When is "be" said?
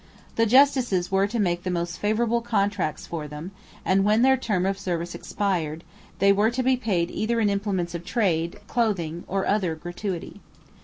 6.63-6.75